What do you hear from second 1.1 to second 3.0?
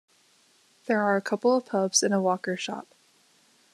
a couple of pubs and a walkers' shop.